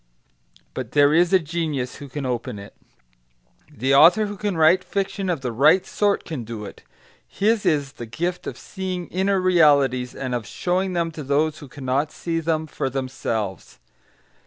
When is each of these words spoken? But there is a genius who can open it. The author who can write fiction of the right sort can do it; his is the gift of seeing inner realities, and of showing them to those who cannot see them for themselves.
But 0.73 0.93
there 0.93 1.13
is 1.13 1.31
a 1.31 1.37
genius 1.37 1.97
who 1.97 2.09
can 2.09 2.25
open 2.25 2.57
it. 2.57 2.75
The 3.71 3.93
author 3.93 4.25
who 4.25 4.35
can 4.35 4.57
write 4.57 4.83
fiction 4.83 5.29
of 5.29 5.41
the 5.41 5.51
right 5.51 5.85
sort 5.85 6.23
can 6.25 6.43
do 6.43 6.65
it; 6.65 6.81
his 7.27 7.67
is 7.67 7.91
the 7.91 8.07
gift 8.07 8.47
of 8.47 8.57
seeing 8.57 9.05
inner 9.09 9.39
realities, 9.39 10.15
and 10.15 10.33
of 10.33 10.47
showing 10.47 10.93
them 10.93 11.11
to 11.11 11.21
those 11.21 11.59
who 11.59 11.67
cannot 11.67 12.11
see 12.11 12.39
them 12.39 12.65
for 12.65 12.89
themselves. 12.89 13.77